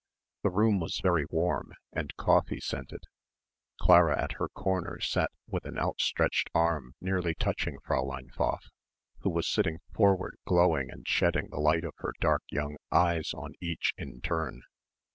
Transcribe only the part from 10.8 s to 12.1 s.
and shedding the light of